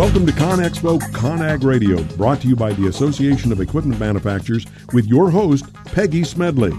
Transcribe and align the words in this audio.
Welcome 0.00 0.24
to 0.26 0.32
ConExpo 0.32 0.98
ConAg 1.12 1.62
Radio, 1.62 2.02
brought 2.16 2.40
to 2.40 2.48
you 2.48 2.56
by 2.56 2.72
the 2.72 2.86
Association 2.86 3.52
of 3.52 3.60
Equipment 3.60 4.00
Manufacturers 4.00 4.66
with 4.94 5.06
your 5.06 5.30
host, 5.30 5.70
Peggy 5.84 6.24
Smedley. 6.24 6.72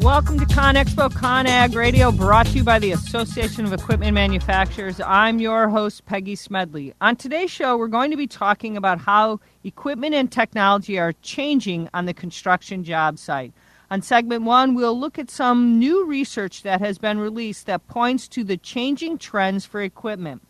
Welcome 0.00 0.38
to 0.40 0.46
ConExpo 0.46 1.10
ConAg 1.10 1.74
Radio, 1.74 2.10
brought 2.10 2.46
to 2.46 2.56
you 2.56 2.64
by 2.64 2.78
the 2.78 2.92
Association 2.92 3.66
of 3.66 3.72
Equipment 3.74 4.14
Manufacturers. 4.14 4.98
I'm 5.04 5.38
your 5.40 5.68
host, 5.68 6.06
Peggy 6.06 6.36
Smedley. 6.36 6.94
On 7.02 7.16
today's 7.16 7.50
show, 7.50 7.76
we're 7.76 7.86
going 7.86 8.10
to 8.10 8.16
be 8.16 8.26
talking 8.26 8.76
about 8.76 8.98
how 8.98 9.40
equipment 9.64 10.14
and 10.14 10.32
technology 10.32 10.98
are 10.98 11.12
changing 11.20 11.90
on 11.92 12.06
the 12.06 12.14
construction 12.14 12.82
job 12.82 13.18
site. 13.18 13.52
On 13.92 14.00
segment 14.00 14.44
one, 14.44 14.74
we'll 14.74 14.98
look 14.98 15.18
at 15.18 15.30
some 15.30 15.78
new 15.78 16.06
research 16.06 16.62
that 16.62 16.80
has 16.80 16.96
been 16.96 17.18
released 17.18 17.66
that 17.66 17.86
points 17.88 18.26
to 18.28 18.42
the 18.42 18.56
changing 18.56 19.18
trends 19.18 19.66
for 19.66 19.82
equipment. 19.82 20.40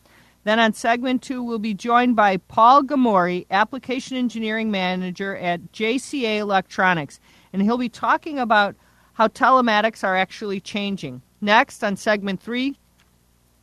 Then 0.45 0.61
on 0.61 0.75
segment 0.75 1.23
two, 1.23 1.43
we'll 1.43 1.59
be 1.59 1.75
joined 1.75 2.15
by 2.15 2.37
Paul 2.37 2.85
Gamori, 2.85 3.47
Application 3.51 4.17
Engineering 4.17 4.71
Manager 4.71 5.37
at 5.37 5.73
JCA 5.73 6.39
Electronics, 6.39 7.19
and 7.53 7.63
he'll 7.63 7.79
be 7.79 7.89
talking 7.89 8.39
about 8.39 8.77
how 9.15 9.27
telematics 9.27 10.05
are 10.05 10.17
actually 10.17 10.61
changing. 10.61 11.21
Next, 11.41 11.83
on 11.83 11.97
segment 11.97 12.41
three, 12.41 12.77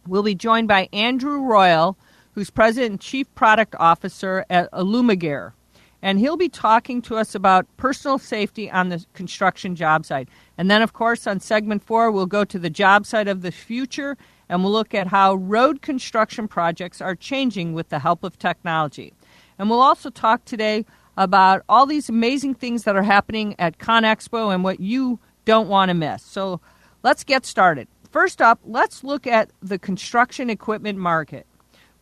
we'll 0.05 0.23
be 0.23 0.35
joined 0.35 0.67
by 0.67 0.89
Andrew 0.91 1.39
Royal, 1.39 1.97
who's 2.33 2.49
President 2.49 2.91
and 2.91 2.99
Chief 2.99 3.33
Product 3.33 3.73
Officer 3.79 4.45
at 4.49 4.69
Illumagear. 4.73 5.53
And 6.01 6.19
he'll 6.19 6.37
be 6.37 6.49
talking 6.49 7.01
to 7.03 7.17
us 7.17 7.35
about 7.35 7.65
personal 7.77 8.17
safety 8.17 8.71
on 8.71 8.89
the 8.89 9.05
construction 9.13 9.75
job 9.75 10.05
site. 10.05 10.29
And 10.57 10.71
then, 10.71 10.81
of 10.81 10.93
course, 10.93 11.27
on 11.27 11.39
segment 11.39 11.83
four, 11.83 12.09
we'll 12.09 12.25
go 12.25 12.45
to 12.45 12.57
the 12.57 12.69
job 12.69 13.05
site 13.05 13.27
of 13.27 13.41
the 13.41 13.51
future 13.51 14.17
and 14.47 14.63
we'll 14.63 14.71
look 14.71 14.93
at 14.95 15.07
how 15.07 15.35
road 15.35 15.81
construction 15.81 16.47
projects 16.47 17.01
are 17.01 17.15
changing 17.15 17.73
with 17.73 17.89
the 17.89 17.99
help 17.99 18.23
of 18.23 18.39
technology. 18.39 19.13
And 19.57 19.69
we'll 19.69 19.81
also 19.81 20.09
talk 20.09 20.45
today 20.45 20.85
about 21.17 21.63
all 21.67 21.85
these 21.85 22.07
amazing 22.07 22.55
things 22.55 22.83
that 22.83 22.95
are 22.95 23.03
happening 23.03 23.53
at 23.59 23.77
ConExpo 23.77 24.53
and 24.53 24.63
what 24.63 24.79
you 24.79 25.19
don't 25.43 25.67
want 25.67 25.89
to 25.89 25.93
miss. 25.93 26.23
So 26.23 26.61
let's 27.03 27.25
get 27.25 27.45
started. 27.45 27.89
First 28.09 28.41
up, 28.41 28.59
let's 28.63 29.03
look 29.03 29.27
at 29.27 29.51
the 29.61 29.77
construction 29.77 30.49
equipment 30.49 30.97
market. 30.97 31.45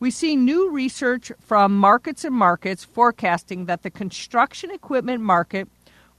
We 0.00 0.12
see 0.12 0.36
new 0.36 0.70
research 0.70 1.32
from 1.40 1.76
Markets 1.76 2.24
and 2.24 2.34
Markets 2.34 2.84
forecasting 2.84 3.64
that 3.64 3.82
the 3.82 3.90
construction 3.90 4.70
equipment 4.70 5.22
market 5.22 5.68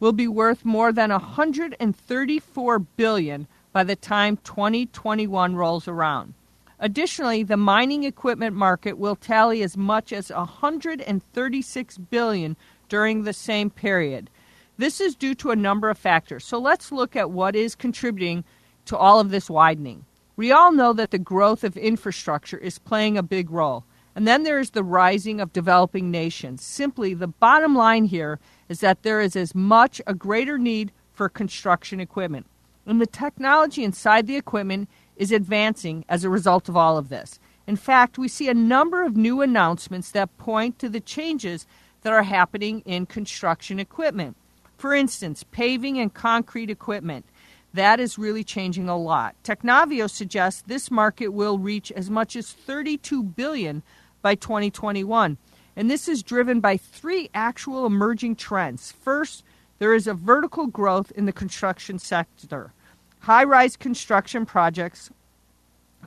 will 0.01 0.11
be 0.11 0.27
worth 0.27 0.65
more 0.65 0.91
than 0.91 1.11
134 1.11 2.79
billion 2.79 3.47
by 3.71 3.85
the 3.85 3.95
time 3.95 4.37
2021 4.43 5.55
rolls 5.55 5.87
around. 5.87 6.33
Additionally, 6.79 7.43
the 7.43 7.55
mining 7.55 8.03
equipment 8.03 8.53
market 8.53 8.97
will 8.97 9.15
tally 9.15 9.63
as 9.63 9.77
much 9.77 10.11
as 10.11 10.29
136 10.29 11.97
billion 11.97 12.57
during 12.89 13.23
the 13.23 13.33
same 13.33 13.69
period. 13.69 14.29
This 14.77 14.99
is 14.99 15.15
due 15.15 15.35
to 15.35 15.51
a 15.51 15.55
number 15.55 15.89
of 15.89 15.97
factors. 15.97 16.43
So 16.43 16.57
let's 16.59 16.91
look 16.91 17.15
at 17.15 17.31
what 17.31 17.55
is 17.55 17.75
contributing 17.75 18.43
to 18.85 18.97
all 18.97 19.21
of 19.21 19.29
this 19.29 19.49
widening. 19.49 20.03
We 20.39 20.53
all 20.53 20.71
know 20.71 20.93
that 20.93 21.11
the 21.11 21.19
growth 21.19 21.65
of 21.65 21.75
infrastructure 21.75 22.57
is 22.57 22.79
playing 22.79 23.17
a 23.17 23.23
big 23.23 23.51
role. 23.51 23.83
And 24.15 24.25
then 24.25 24.43
there 24.43 24.61
is 24.61 24.69
the 24.69 24.85
rising 24.85 25.41
of 25.41 25.51
developing 25.51 26.09
nations. 26.09 26.63
Simply, 26.63 27.13
the 27.13 27.27
bottom 27.27 27.75
line 27.75 28.05
here 28.05 28.39
is 28.69 28.79
that 28.79 29.03
there 29.03 29.19
is 29.19 29.35
as 29.35 29.53
much 29.53 30.01
a 30.07 30.13
greater 30.13 30.57
need 30.57 30.93
for 31.11 31.27
construction 31.27 31.99
equipment 31.99 32.45
and 32.89 32.99
the 32.99 33.05
technology 33.05 33.83
inside 33.83 34.25
the 34.25 34.35
equipment 34.35 34.89
is 35.15 35.31
advancing 35.31 36.03
as 36.09 36.23
a 36.23 36.29
result 36.29 36.67
of 36.67 36.75
all 36.75 36.97
of 36.97 37.09
this. 37.09 37.39
In 37.67 37.75
fact, 37.75 38.17
we 38.17 38.27
see 38.27 38.49
a 38.49 38.53
number 38.53 39.03
of 39.03 39.15
new 39.15 39.41
announcements 39.41 40.09
that 40.11 40.37
point 40.37 40.79
to 40.79 40.89
the 40.89 40.99
changes 40.99 41.67
that 42.01 42.13
are 42.13 42.23
happening 42.23 42.81
in 42.85 43.05
construction 43.05 43.79
equipment. 43.79 44.35
For 44.77 44.95
instance, 44.95 45.43
paving 45.51 45.99
and 45.99 46.11
concrete 46.11 46.71
equipment. 46.71 47.25
That 47.73 47.99
is 47.99 48.17
really 48.17 48.43
changing 48.43 48.89
a 48.89 48.97
lot. 48.97 49.35
Technavio 49.43 50.09
suggests 50.09 50.63
this 50.63 50.89
market 50.89 51.29
will 51.29 51.59
reach 51.59 51.91
as 51.91 52.09
much 52.09 52.35
as 52.35 52.51
32 52.51 53.23
billion 53.23 53.83
by 54.21 54.35
2021. 54.35 55.37
And 55.75 55.89
this 55.89 56.07
is 56.07 56.23
driven 56.23 56.59
by 56.59 56.77
three 56.77 57.29
actual 57.33 57.85
emerging 57.85 58.35
trends. 58.37 58.91
First, 58.91 59.43
there 59.77 59.93
is 59.93 60.07
a 60.07 60.13
vertical 60.13 60.67
growth 60.67 61.11
in 61.11 61.25
the 61.25 61.31
construction 61.31 61.99
sector. 61.99 62.73
High 63.21 63.43
rise 63.43 63.77
construction 63.77 64.45
projects 64.45 65.09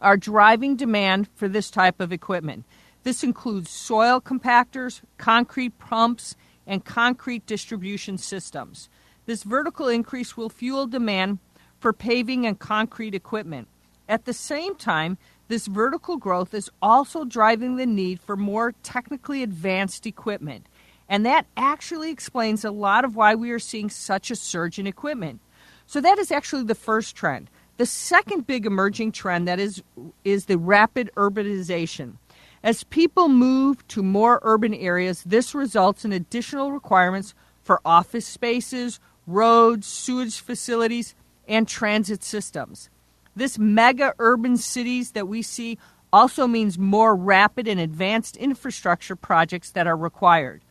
are 0.01 0.17
driving 0.17 0.77
demand 0.77 1.29
for 1.35 1.49
this 1.49 1.71
type 1.71 2.01
of 2.01 2.13
equipment. 2.13 2.65
This 3.05 3.23
includes 3.23 3.71
soil 3.71 4.21
compactors, 4.21 5.01
concrete 5.17 5.79
pumps, 5.79 6.37
and 6.67 6.85
concrete 6.85 7.47
distribution 7.47 8.19
systems. 8.19 8.89
This 9.27 9.43
vertical 9.43 9.89
increase 9.89 10.37
will 10.37 10.49
fuel 10.49 10.87
demand 10.87 11.39
for 11.83 11.93
paving 11.93 12.47
and 12.47 12.59
concrete 12.59 13.13
equipment. 13.13 13.67
At 14.09 14.25
the 14.25 14.33
same 14.33 14.77
time, 14.77 15.19
this 15.49 15.67
vertical 15.67 16.17
growth 16.17 16.55
is 16.55 16.71
also 16.81 17.25
driving 17.25 17.77
the 17.77 17.87
need 17.87 18.21
for 18.21 18.37
more 18.37 18.73
technically 18.85 19.43
advanced 19.43 20.07
equipment. 20.07 20.67
And 21.09 21.27
that 21.27 21.47
actually 21.57 22.11
explains 22.11 22.65
a 22.65 22.71
lot 22.71 23.05
of 23.05 23.17
why 23.17 23.35
we 23.35 23.51
are 23.51 23.59
seeing 23.59 23.91
such 23.91 24.31
a 24.31 24.37
surge 24.37 24.79
in 24.79 24.87
equipment. 24.87 25.41
So 25.87 26.01
that 26.01 26.19
is 26.19 26.31
actually 26.31 26.63
the 26.63 26.77
first 26.77 27.17
trend. 27.17 27.51
The 27.79 27.87
second 27.87 28.47
big 28.47 28.65
emerging 28.65 29.11
trend 29.13 29.49
that 29.49 29.59
is 29.59 29.83
is 30.25 30.47
the 30.47 30.59
rapid 30.59 31.11
urbanization. 31.17 32.15
As 32.63 32.85
people 32.85 33.29
move 33.29 33.87
to 33.89 34.05
more 34.05 34.39
urban 34.43 34.73
areas, 34.73 35.25
this 35.25 35.53
results 35.53 36.05
in 36.05 36.13
additional 36.13 36.71
requirements 36.71 37.35
for 37.65 37.81
office 37.85 38.27
spaces, 38.27 39.01
roads, 39.27 39.87
sewage 39.87 40.39
facilities, 40.39 41.17
and 41.49 41.67
transit 41.69 42.23
systems. 42.23 42.91
This 43.35 43.59
mega 43.59 44.15
urban 44.19 44.57
cities 44.57 45.13
that 45.13 45.29
we 45.29 45.43
see 45.43 45.79
also 46.13 46.47
means 46.47 46.79
more 46.79 47.17
rapid 47.17 47.67
and 47.67 47.81
advanced 47.81 48.37
infrastructure 48.37 49.17
projects 49.17 49.71
that 49.71 49.87
are 49.87 49.97
required. 49.97 50.63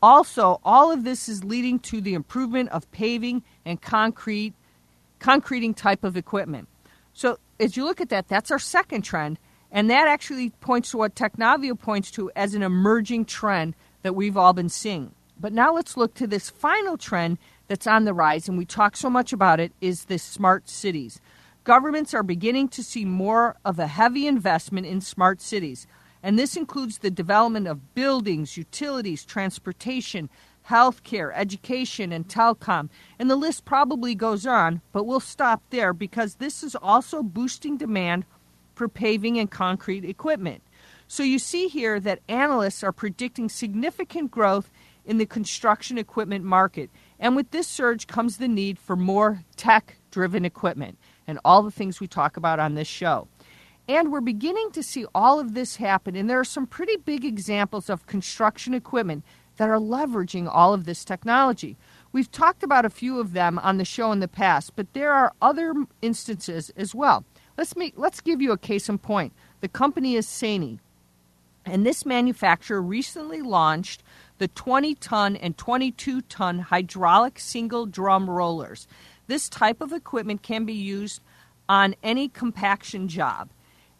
Also, 0.00 0.60
all 0.64 0.92
of 0.92 1.02
this 1.02 1.28
is 1.28 1.42
leading 1.44 1.78
to 1.80 2.00
the 2.00 2.14
improvement 2.14 2.68
of 2.70 2.90
paving 2.92 3.42
and 3.64 3.80
concrete 3.80 4.54
concreting 5.18 5.72
type 5.72 6.04
of 6.04 6.16
equipment. 6.16 6.68
So 7.14 7.38
as 7.58 7.76
you 7.76 7.84
look 7.84 8.00
at 8.00 8.10
that, 8.10 8.28
that's 8.28 8.50
our 8.50 8.58
second 8.58 9.02
trend, 9.02 9.38
and 9.72 9.88
that 9.88 10.06
actually 10.06 10.50
points 10.50 10.90
to 10.90 10.98
what 10.98 11.14
Technavio 11.14 11.78
points 11.78 12.10
to 12.12 12.30
as 12.36 12.54
an 12.54 12.62
emerging 12.62 13.24
trend 13.24 13.74
that 14.02 14.14
we've 14.14 14.36
all 14.36 14.52
been 14.52 14.68
seeing. 14.68 15.14
But 15.40 15.52
now 15.52 15.72
let's 15.72 15.96
look 15.96 16.14
to 16.14 16.26
this 16.26 16.50
final 16.50 16.98
trend 16.98 17.38
that's 17.66 17.86
on 17.86 18.04
the 18.04 18.14
rise, 18.14 18.48
and 18.48 18.58
we 18.58 18.64
talk 18.64 18.96
so 18.96 19.08
much 19.08 19.32
about 19.32 19.60
it, 19.60 19.72
is 19.80 20.04
the 20.04 20.18
smart 20.18 20.68
cities. 20.68 21.20
Governments 21.64 22.12
are 22.12 22.22
beginning 22.22 22.68
to 22.68 22.82
see 22.82 23.04
more 23.04 23.56
of 23.64 23.78
a 23.78 23.86
heavy 23.86 24.26
investment 24.26 24.86
in 24.86 25.00
smart 25.00 25.40
cities, 25.40 25.86
and 26.22 26.38
this 26.38 26.56
includes 26.56 26.98
the 26.98 27.10
development 27.10 27.66
of 27.66 27.94
buildings, 27.94 28.56
utilities, 28.56 29.24
transportation, 29.24 30.28
healthcare, 30.68 31.30
education, 31.34 32.12
and 32.12 32.26
telecom. 32.28 32.88
And 33.18 33.30
the 33.30 33.36
list 33.36 33.64
probably 33.64 34.14
goes 34.14 34.46
on, 34.46 34.80
but 34.92 35.04
we'll 35.04 35.20
stop 35.20 35.62
there 35.70 35.92
because 35.92 36.36
this 36.36 36.62
is 36.62 36.74
also 36.74 37.22
boosting 37.22 37.76
demand 37.76 38.24
for 38.74 38.88
paving 38.88 39.38
and 39.38 39.50
concrete 39.50 40.04
equipment. 40.04 40.62
So 41.06 41.22
you 41.22 41.38
see 41.38 41.68
here 41.68 42.00
that 42.00 42.20
analysts 42.28 42.82
are 42.82 42.92
predicting 42.92 43.48
significant 43.48 44.30
growth 44.30 44.70
in 45.04 45.18
the 45.18 45.26
construction 45.26 45.98
equipment 45.98 46.44
market. 46.44 46.90
And 47.18 47.36
with 47.36 47.50
this 47.50 47.66
surge 47.66 48.06
comes 48.06 48.36
the 48.36 48.48
need 48.48 48.78
for 48.78 48.96
more 48.96 49.44
tech 49.56 49.96
driven 50.10 50.44
equipment 50.44 50.98
and 51.26 51.38
all 51.44 51.62
the 51.62 51.70
things 51.70 52.00
we 52.00 52.06
talk 52.06 52.36
about 52.36 52.60
on 52.60 52.74
this 52.74 52.88
show. 52.88 53.28
And 53.88 54.10
we're 54.10 54.20
beginning 54.20 54.70
to 54.72 54.82
see 54.82 55.06
all 55.14 55.38
of 55.38 55.54
this 55.54 55.76
happen. 55.76 56.16
And 56.16 56.28
there 56.28 56.40
are 56.40 56.44
some 56.44 56.66
pretty 56.66 56.96
big 56.96 57.24
examples 57.24 57.90
of 57.90 58.06
construction 58.06 58.74
equipment 58.74 59.24
that 59.56 59.68
are 59.68 59.78
leveraging 59.78 60.48
all 60.50 60.74
of 60.74 60.84
this 60.84 61.04
technology. 61.04 61.76
We've 62.12 62.30
talked 62.30 62.62
about 62.62 62.84
a 62.84 62.90
few 62.90 63.20
of 63.20 63.32
them 63.32 63.58
on 63.58 63.76
the 63.78 63.84
show 63.84 64.12
in 64.12 64.20
the 64.20 64.28
past, 64.28 64.74
but 64.76 64.92
there 64.92 65.12
are 65.12 65.32
other 65.42 65.74
instances 66.02 66.70
as 66.76 66.94
well. 66.94 67.24
Let's 67.56 67.76
make 67.76 67.94
let's 67.96 68.20
give 68.20 68.40
you 68.40 68.52
a 68.52 68.58
case 68.58 68.88
in 68.88 68.98
point. 68.98 69.32
The 69.60 69.68
company 69.68 70.16
is 70.16 70.26
Sany, 70.26 70.80
and 71.64 71.86
this 71.86 72.04
manufacturer 72.04 72.82
recently 72.82 73.42
launched 73.42 74.02
the 74.38 74.48
20 74.48 74.94
ton 74.96 75.36
and 75.36 75.56
22 75.56 76.22
ton 76.22 76.58
hydraulic 76.58 77.38
single 77.38 77.86
drum 77.86 78.28
rollers. 78.28 78.86
This 79.26 79.48
type 79.48 79.80
of 79.80 79.92
equipment 79.92 80.42
can 80.42 80.64
be 80.64 80.74
used 80.74 81.22
on 81.68 81.94
any 82.02 82.28
compaction 82.28 83.08
job. 83.08 83.50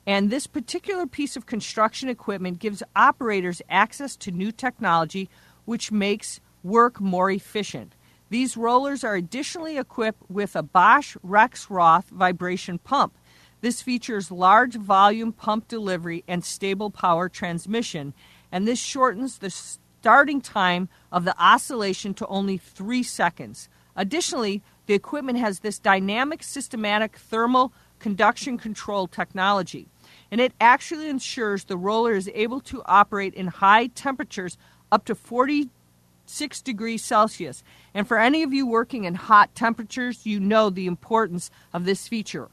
And 0.06 0.28
this 0.30 0.46
particular 0.46 1.06
piece 1.06 1.36
of 1.36 1.46
construction 1.46 2.08
equipment 2.08 2.58
gives 2.58 2.82
operators 2.94 3.62
access 3.70 4.16
to 4.16 4.30
new 4.30 4.52
technology 4.52 5.30
which 5.64 5.90
makes 5.90 6.40
work 6.62 7.00
more 7.00 7.30
efficient. 7.30 7.94
These 8.30 8.56
rollers 8.56 9.04
are 9.04 9.14
additionally 9.14 9.78
equipped 9.78 10.28
with 10.30 10.56
a 10.56 10.62
Bosch 10.62 11.16
Rexroth 11.24 12.06
vibration 12.06 12.78
pump. 12.78 13.16
This 13.60 13.80
features 13.80 14.30
large 14.30 14.74
volume 14.74 15.32
pump 15.32 15.68
delivery 15.68 16.24
and 16.28 16.44
stable 16.44 16.90
power 16.90 17.28
transmission, 17.28 18.12
and 18.52 18.68
this 18.68 18.78
shortens 18.78 19.38
the 19.38 19.50
starting 20.04 20.38
time 20.38 20.86
of 21.10 21.24
the 21.24 21.34
oscillation 21.42 22.12
to 22.12 22.26
only 22.26 22.58
three 22.58 23.02
seconds. 23.02 23.70
Additionally, 23.96 24.62
the 24.84 24.92
equipment 24.92 25.38
has 25.38 25.60
this 25.60 25.78
dynamic 25.78 26.42
systematic 26.42 27.16
thermal 27.16 27.72
conduction 28.00 28.58
control 28.58 29.06
technology, 29.06 29.88
and 30.30 30.42
it 30.42 30.52
actually 30.60 31.08
ensures 31.08 31.64
the 31.64 31.78
roller 31.78 32.12
is 32.12 32.30
able 32.34 32.60
to 32.60 32.82
operate 32.84 33.32
in 33.32 33.46
high 33.46 33.86
temperatures 33.86 34.58
up 34.92 35.06
to 35.06 35.14
46 35.14 36.60
degrees 36.60 37.02
Celsius. 37.02 37.64
And 37.94 38.06
for 38.06 38.18
any 38.18 38.42
of 38.42 38.52
you 38.52 38.66
working 38.66 39.04
in 39.04 39.14
hot 39.14 39.54
temperatures, 39.54 40.26
you 40.26 40.38
know 40.38 40.68
the 40.68 40.86
importance 40.86 41.50
of 41.72 41.86
this 41.86 42.06
feature. 42.06 42.50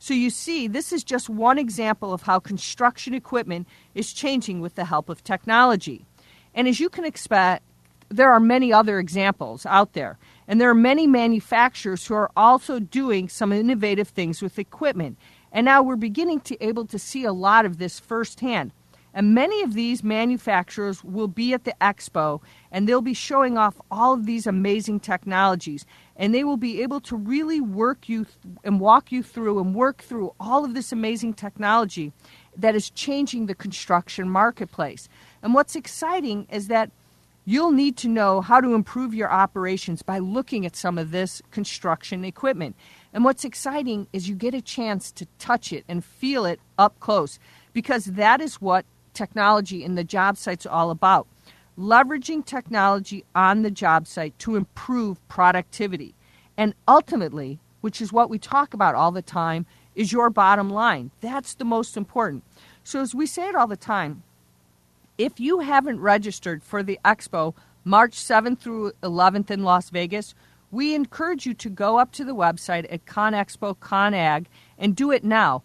So 0.00 0.12
you 0.12 0.28
see, 0.28 0.66
this 0.66 0.92
is 0.92 1.04
just 1.04 1.28
one 1.28 1.56
example 1.56 2.12
of 2.12 2.22
how 2.22 2.40
construction 2.40 3.14
equipment 3.14 3.68
is 3.94 4.12
changing 4.12 4.60
with 4.60 4.74
the 4.74 4.86
help 4.86 5.08
of 5.08 5.22
technology. 5.22 6.04
And 6.54 6.68
as 6.68 6.80
you 6.80 6.88
can 6.88 7.04
expect, 7.04 7.64
there 8.08 8.32
are 8.32 8.40
many 8.40 8.72
other 8.72 8.98
examples 8.98 9.66
out 9.66 9.92
there. 9.92 10.18
And 10.46 10.60
there 10.60 10.70
are 10.70 10.74
many 10.74 11.06
manufacturers 11.06 12.06
who 12.06 12.14
are 12.14 12.30
also 12.36 12.78
doing 12.78 13.28
some 13.28 13.52
innovative 13.52 14.08
things 14.08 14.42
with 14.42 14.58
equipment. 14.58 15.18
And 15.52 15.64
now 15.64 15.82
we're 15.82 15.96
beginning 15.96 16.40
to 16.40 16.62
able 16.64 16.86
to 16.86 16.98
see 16.98 17.24
a 17.24 17.32
lot 17.32 17.64
of 17.64 17.78
this 17.78 17.98
firsthand. 17.98 18.72
And 19.16 19.32
many 19.32 19.62
of 19.62 19.74
these 19.74 20.02
manufacturers 20.02 21.04
will 21.04 21.28
be 21.28 21.54
at 21.54 21.62
the 21.62 21.74
expo 21.80 22.40
and 22.72 22.88
they'll 22.88 23.00
be 23.00 23.14
showing 23.14 23.56
off 23.56 23.80
all 23.88 24.12
of 24.12 24.26
these 24.26 24.44
amazing 24.44 24.98
technologies. 24.98 25.86
And 26.16 26.34
they 26.34 26.42
will 26.42 26.56
be 26.56 26.82
able 26.82 27.00
to 27.02 27.16
really 27.16 27.60
work 27.60 28.08
you 28.08 28.24
th- 28.24 28.36
and 28.64 28.80
walk 28.80 29.12
you 29.12 29.22
through 29.22 29.60
and 29.60 29.72
work 29.72 30.02
through 30.02 30.34
all 30.40 30.64
of 30.64 30.74
this 30.74 30.90
amazing 30.90 31.34
technology 31.34 32.12
that 32.56 32.74
is 32.74 32.90
changing 32.90 33.46
the 33.46 33.54
construction 33.54 34.28
marketplace. 34.28 35.08
And 35.44 35.54
what's 35.54 35.76
exciting 35.76 36.48
is 36.50 36.66
that 36.66 36.90
You'll 37.46 37.72
need 37.72 37.98
to 37.98 38.08
know 38.08 38.40
how 38.40 38.62
to 38.62 38.72
improve 38.72 39.14
your 39.14 39.30
operations 39.30 40.00
by 40.00 40.18
looking 40.18 40.64
at 40.64 40.74
some 40.74 40.96
of 40.96 41.10
this 41.10 41.42
construction 41.50 42.24
equipment. 42.24 42.74
And 43.12 43.22
what's 43.22 43.44
exciting 43.44 44.06
is 44.14 44.30
you 44.30 44.34
get 44.34 44.54
a 44.54 44.62
chance 44.62 45.12
to 45.12 45.26
touch 45.38 45.70
it 45.70 45.84
and 45.86 46.02
feel 46.02 46.46
it 46.46 46.58
up 46.78 46.98
close 47.00 47.38
because 47.74 48.06
that 48.06 48.40
is 48.40 48.62
what 48.62 48.86
technology 49.12 49.84
in 49.84 49.94
the 49.94 50.04
job 50.04 50.38
site's 50.38 50.64
all 50.64 50.90
about. 50.90 51.26
Leveraging 51.78 52.46
technology 52.46 53.26
on 53.34 53.60
the 53.60 53.70
job 53.70 54.06
site 54.06 54.38
to 54.38 54.56
improve 54.56 55.26
productivity. 55.28 56.14
And 56.56 56.74
ultimately, 56.88 57.60
which 57.82 58.00
is 58.00 58.10
what 58.10 58.30
we 58.30 58.38
talk 58.38 58.72
about 58.72 58.94
all 58.94 59.12
the 59.12 59.20
time, 59.20 59.66
is 59.94 60.12
your 60.12 60.30
bottom 60.30 60.70
line. 60.70 61.10
That's 61.20 61.54
the 61.54 61.64
most 61.66 61.94
important. 61.98 62.42
So, 62.84 63.00
as 63.00 63.14
we 63.14 63.26
say 63.26 63.48
it 63.48 63.54
all 63.54 63.66
the 63.66 63.76
time, 63.76 64.22
if 65.18 65.38
you 65.38 65.60
haven't 65.60 66.00
registered 66.00 66.62
for 66.62 66.82
the 66.82 66.98
expo 67.04 67.54
March 67.84 68.12
7th 68.12 68.58
through 68.58 68.92
11th 69.02 69.50
in 69.50 69.62
Las 69.62 69.90
Vegas, 69.90 70.34
we 70.70 70.94
encourage 70.94 71.46
you 71.46 71.54
to 71.54 71.70
go 71.70 71.98
up 71.98 72.10
to 72.12 72.24
the 72.24 72.34
website 72.34 72.86
at 72.92 73.04
ConExpo 73.04 73.76
ConAg 73.78 74.46
and 74.76 74.96
do 74.96 75.10
it 75.10 75.22
now. 75.22 75.62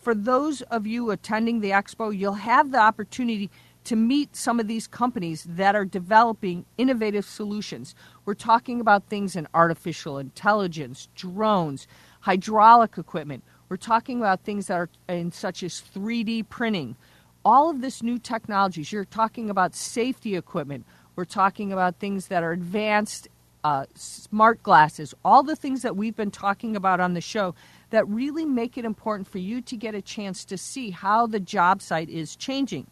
For 0.00 0.14
those 0.14 0.62
of 0.62 0.86
you 0.86 1.10
attending 1.10 1.60
the 1.60 1.70
expo, 1.70 2.16
you'll 2.16 2.32
have 2.32 2.72
the 2.72 2.80
opportunity 2.80 3.50
to 3.84 3.94
meet 3.94 4.34
some 4.34 4.58
of 4.58 4.66
these 4.66 4.88
companies 4.88 5.46
that 5.48 5.76
are 5.76 5.84
developing 5.84 6.66
innovative 6.76 7.24
solutions. 7.24 7.94
We're 8.24 8.34
talking 8.34 8.80
about 8.80 9.04
things 9.04 9.36
in 9.36 9.46
artificial 9.54 10.18
intelligence, 10.18 11.08
drones, 11.14 11.86
hydraulic 12.20 12.98
equipment. 12.98 13.44
We're 13.68 13.76
talking 13.76 14.18
about 14.18 14.42
things 14.42 14.66
that 14.66 14.74
are 14.74 14.90
in 15.08 15.30
such 15.30 15.62
as 15.62 15.82
3D 15.94 16.48
printing, 16.48 16.96
all 17.48 17.70
of 17.70 17.80
this 17.80 18.02
new 18.02 18.18
technologies, 18.18 18.92
you're 18.92 19.06
talking 19.06 19.48
about 19.48 19.74
safety 19.74 20.36
equipment, 20.36 20.84
we're 21.16 21.24
talking 21.24 21.72
about 21.72 21.96
things 21.98 22.26
that 22.26 22.42
are 22.42 22.52
advanced, 22.52 23.26
uh, 23.64 23.86
smart 23.94 24.62
glasses, 24.62 25.14
all 25.24 25.42
the 25.42 25.56
things 25.56 25.80
that 25.80 25.96
we've 25.96 26.14
been 26.14 26.30
talking 26.30 26.76
about 26.76 27.00
on 27.00 27.14
the 27.14 27.22
show 27.22 27.54
that 27.88 28.06
really 28.06 28.44
make 28.44 28.76
it 28.76 28.84
important 28.84 29.26
for 29.26 29.38
you 29.38 29.62
to 29.62 29.78
get 29.78 29.94
a 29.94 30.02
chance 30.02 30.44
to 30.44 30.58
see 30.58 30.90
how 30.90 31.26
the 31.26 31.40
job 31.40 31.80
site 31.80 32.10
is 32.10 32.36
changing. 32.36 32.86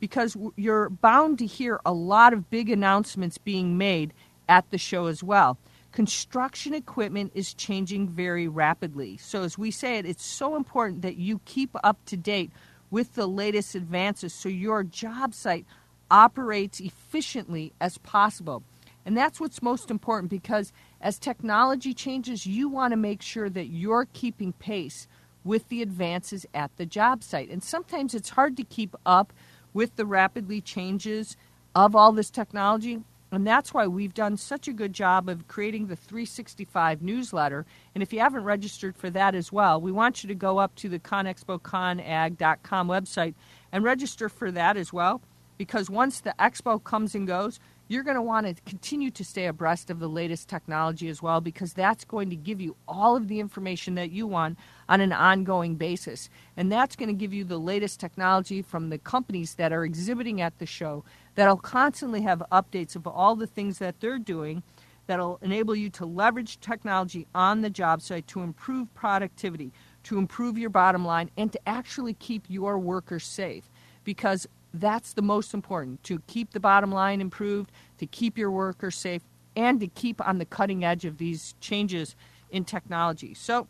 Because 0.00 0.38
you're 0.56 0.88
bound 0.88 1.38
to 1.40 1.46
hear 1.46 1.78
a 1.84 1.92
lot 1.92 2.32
of 2.32 2.48
big 2.48 2.70
announcements 2.70 3.36
being 3.36 3.76
made 3.76 4.14
at 4.48 4.70
the 4.70 4.78
show 4.78 5.04
as 5.04 5.22
well. 5.22 5.58
Construction 5.92 6.72
equipment 6.72 7.32
is 7.34 7.52
changing 7.52 8.08
very 8.08 8.48
rapidly. 8.48 9.18
So, 9.18 9.42
as 9.42 9.58
we 9.58 9.70
say 9.70 9.98
it, 9.98 10.06
it's 10.06 10.24
so 10.24 10.56
important 10.56 11.02
that 11.02 11.16
you 11.16 11.42
keep 11.44 11.76
up 11.84 11.98
to 12.06 12.16
date 12.16 12.52
with 12.90 13.14
the 13.14 13.26
latest 13.26 13.74
advances 13.74 14.32
so 14.32 14.48
your 14.48 14.82
job 14.82 15.34
site 15.34 15.66
operates 16.10 16.80
efficiently 16.80 17.72
as 17.80 17.98
possible. 17.98 18.62
And 19.04 19.16
that's 19.16 19.40
what's 19.40 19.62
most 19.62 19.90
important 19.90 20.30
because 20.30 20.72
as 21.00 21.18
technology 21.18 21.94
changes, 21.94 22.46
you 22.46 22.68
want 22.68 22.92
to 22.92 22.96
make 22.96 23.22
sure 23.22 23.48
that 23.48 23.68
you're 23.68 24.06
keeping 24.12 24.52
pace 24.52 25.06
with 25.44 25.68
the 25.68 25.80
advances 25.80 26.44
at 26.52 26.76
the 26.76 26.86
job 26.86 27.22
site. 27.22 27.48
And 27.48 27.62
sometimes 27.62 28.14
it's 28.14 28.30
hard 28.30 28.56
to 28.58 28.64
keep 28.64 28.94
up 29.06 29.32
with 29.72 29.96
the 29.96 30.04
rapidly 30.04 30.60
changes 30.60 31.36
of 31.74 31.94
all 31.94 32.12
this 32.12 32.30
technology. 32.30 33.00
And 33.30 33.46
that's 33.46 33.74
why 33.74 33.86
we've 33.86 34.14
done 34.14 34.36
such 34.36 34.68
a 34.68 34.72
good 34.72 34.92
job 34.92 35.28
of 35.28 35.48
creating 35.48 35.88
the 35.88 35.96
365 35.96 37.02
newsletter. 37.02 37.66
And 37.94 38.02
if 38.02 38.12
you 38.12 38.20
haven't 38.20 38.44
registered 38.44 38.96
for 38.96 39.10
that 39.10 39.34
as 39.34 39.52
well, 39.52 39.80
we 39.80 39.92
want 39.92 40.22
you 40.22 40.28
to 40.28 40.34
go 40.34 40.58
up 40.58 40.74
to 40.76 40.88
the 40.88 40.98
conexpoconag.com 40.98 42.88
website 42.88 43.34
and 43.70 43.84
register 43.84 44.28
for 44.28 44.50
that 44.52 44.76
as 44.76 44.92
well. 44.92 45.20
Because 45.58 45.90
once 45.90 46.20
the 46.20 46.34
expo 46.38 46.82
comes 46.82 47.14
and 47.14 47.26
goes, 47.26 47.60
you're 47.88 48.02
going 48.02 48.16
to 48.16 48.22
want 48.22 48.46
to 48.46 48.62
continue 48.64 49.10
to 49.10 49.24
stay 49.24 49.46
abreast 49.46 49.90
of 49.90 49.98
the 49.98 50.08
latest 50.08 50.48
technology 50.48 51.08
as 51.08 51.22
well 51.22 51.40
because 51.40 51.72
that's 51.72 52.04
going 52.04 52.28
to 52.30 52.36
give 52.36 52.60
you 52.60 52.76
all 52.86 53.16
of 53.16 53.28
the 53.28 53.40
information 53.40 53.94
that 53.94 54.10
you 54.10 54.26
want 54.26 54.58
on 54.88 55.00
an 55.00 55.12
ongoing 55.12 55.74
basis. 55.74 56.28
And 56.56 56.70
that's 56.70 56.96
going 56.96 57.08
to 57.08 57.14
give 57.14 57.32
you 57.32 57.44
the 57.44 57.58
latest 57.58 57.98
technology 57.98 58.60
from 58.60 58.90
the 58.90 58.98
companies 58.98 59.54
that 59.54 59.72
are 59.72 59.84
exhibiting 59.84 60.40
at 60.42 60.58
the 60.58 60.66
show 60.66 61.02
that'll 61.34 61.56
constantly 61.56 62.22
have 62.22 62.42
updates 62.52 62.94
of 62.94 63.06
all 63.06 63.34
the 63.34 63.46
things 63.46 63.78
that 63.78 64.00
they're 64.00 64.18
doing 64.18 64.62
that'll 65.06 65.38
enable 65.40 65.74
you 65.74 65.88
to 65.88 66.04
leverage 66.04 66.60
technology 66.60 67.26
on 67.34 67.62
the 67.62 67.70
job 67.70 68.02
site 68.02 68.26
to 68.28 68.42
improve 68.42 68.92
productivity, 68.94 69.72
to 70.02 70.18
improve 70.18 70.58
your 70.58 70.68
bottom 70.70 71.04
line, 71.04 71.30
and 71.38 71.50
to 71.50 71.68
actually 71.68 72.12
keep 72.14 72.44
your 72.48 72.78
workers 72.78 73.24
safe. 73.24 73.70
Because 74.08 74.48
that's 74.72 75.12
the 75.12 75.20
most 75.20 75.52
important 75.52 76.02
to 76.04 76.22
keep 76.26 76.52
the 76.52 76.60
bottom 76.60 76.90
line 76.90 77.20
improved, 77.20 77.70
to 77.98 78.06
keep 78.06 78.38
your 78.38 78.50
workers 78.50 78.96
safe, 78.96 79.20
and 79.54 79.78
to 79.80 79.86
keep 79.86 80.26
on 80.26 80.38
the 80.38 80.46
cutting 80.46 80.82
edge 80.82 81.04
of 81.04 81.18
these 81.18 81.54
changes 81.60 82.16
in 82.50 82.64
technology. 82.64 83.34
So, 83.34 83.68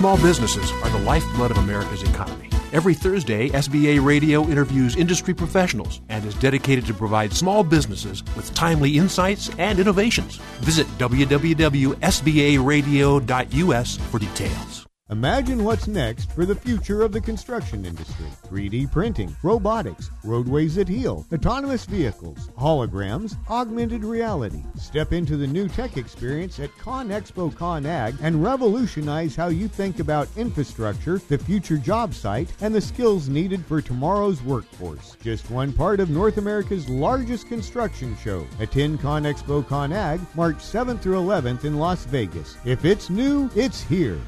Small 0.00 0.16
businesses 0.16 0.72
are 0.82 0.88
the 0.88 0.98
lifeblood 1.00 1.50
of 1.50 1.58
America's 1.58 2.02
economy. 2.02 2.48
Every 2.72 2.94
Thursday, 2.94 3.50
SBA 3.50 4.02
Radio 4.02 4.44
interviews 4.44 4.96
industry 4.96 5.34
professionals 5.34 6.00
and 6.08 6.24
is 6.24 6.34
dedicated 6.36 6.86
to 6.86 6.94
provide 6.94 7.34
small 7.34 7.62
businesses 7.62 8.24
with 8.34 8.54
timely 8.54 8.96
insights 8.96 9.50
and 9.58 9.78
innovations. 9.78 10.36
Visit 10.60 10.86
www.sbaradio.us 10.96 13.96
for 14.10 14.18
details. 14.18 14.89
Imagine 15.10 15.64
what's 15.64 15.88
next 15.88 16.30
for 16.30 16.46
the 16.46 16.54
future 16.54 17.02
of 17.02 17.10
the 17.10 17.20
construction 17.20 17.84
industry 17.84 18.26
3D 18.46 18.92
printing, 18.92 19.34
robotics, 19.42 20.08
roadways 20.22 20.76
that 20.76 20.86
heal, 20.86 21.26
autonomous 21.32 21.84
vehicles, 21.84 22.48
holograms, 22.56 23.36
augmented 23.50 24.04
reality. 24.04 24.62
Step 24.76 25.12
into 25.12 25.36
the 25.36 25.48
new 25.48 25.66
tech 25.66 25.96
experience 25.96 26.60
at 26.60 26.70
ConExpo 26.76 27.52
ConAg 27.54 28.16
and 28.22 28.40
revolutionize 28.40 29.34
how 29.34 29.48
you 29.48 29.66
think 29.66 29.98
about 29.98 30.28
infrastructure, 30.36 31.18
the 31.26 31.38
future 31.38 31.76
job 31.76 32.14
site, 32.14 32.52
and 32.60 32.72
the 32.72 32.80
skills 32.80 33.28
needed 33.28 33.66
for 33.66 33.82
tomorrow's 33.82 34.40
workforce. 34.44 35.16
Just 35.20 35.50
one 35.50 35.72
part 35.72 35.98
of 35.98 36.10
North 36.10 36.38
America's 36.38 36.88
largest 36.88 37.48
construction 37.48 38.16
show. 38.22 38.46
Attend 38.60 39.00
ConExpo 39.00 39.64
ConAg 39.64 40.20
March 40.36 40.58
7th 40.58 41.00
through 41.00 41.16
11th 41.16 41.64
in 41.64 41.78
Las 41.78 42.04
Vegas. 42.04 42.56
If 42.64 42.84
it's 42.84 43.10
new, 43.10 43.50
it's 43.56 43.82
here. 43.82 44.20